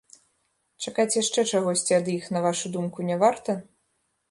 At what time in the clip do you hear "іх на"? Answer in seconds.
2.15-2.43